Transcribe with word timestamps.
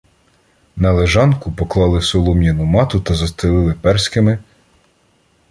На 0.77 0.91
лежанку 0.91 1.51
поклали 1.51 2.01
солом'яну 2.01 2.65
мату 2.65 2.99
та 3.01 3.13
застелили 3.15 3.73
перськими 3.73 4.39